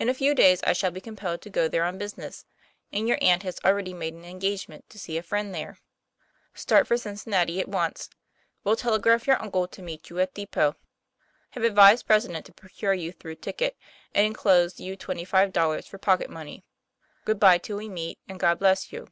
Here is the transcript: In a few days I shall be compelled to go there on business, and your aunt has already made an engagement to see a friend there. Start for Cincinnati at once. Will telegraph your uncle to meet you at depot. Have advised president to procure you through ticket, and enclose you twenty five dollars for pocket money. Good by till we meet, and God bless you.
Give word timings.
In 0.00 0.08
a 0.08 0.12
few 0.14 0.34
days 0.34 0.60
I 0.64 0.72
shall 0.72 0.90
be 0.90 1.00
compelled 1.00 1.40
to 1.42 1.50
go 1.50 1.68
there 1.68 1.84
on 1.84 1.98
business, 1.98 2.44
and 2.92 3.06
your 3.06 3.16
aunt 3.20 3.44
has 3.44 3.60
already 3.64 3.94
made 3.94 4.12
an 4.14 4.24
engagement 4.24 4.90
to 4.90 4.98
see 4.98 5.16
a 5.16 5.22
friend 5.22 5.54
there. 5.54 5.78
Start 6.52 6.88
for 6.88 6.96
Cincinnati 6.96 7.60
at 7.60 7.68
once. 7.68 8.10
Will 8.64 8.74
telegraph 8.74 9.24
your 9.28 9.40
uncle 9.40 9.68
to 9.68 9.82
meet 9.82 10.10
you 10.10 10.18
at 10.18 10.34
depot. 10.34 10.74
Have 11.50 11.62
advised 11.62 12.06
president 12.08 12.44
to 12.46 12.52
procure 12.52 12.94
you 12.94 13.12
through 13.12 13.36
ticket, 13.36 13.76
and 14.12 14.26
enclose 14.26 14.80
you 14.80 14.96
twenty 14.96 15.24
five 15.24 15.52
dollars 15.52 15.86
for 15.86 15.96
pocket 15.96 16.28
money. 16.28 16.64
Good 17.24 17.38
by 17.38 17.58
till 17.58 17.76
we 17.76 17.88
meet, 17.88 18.18
and 18.26 18.40
God 18.40 18.58
bless 18.58 18.90
you. 18.92 19.06